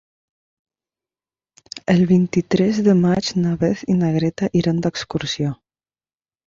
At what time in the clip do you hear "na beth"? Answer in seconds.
3.45-3.87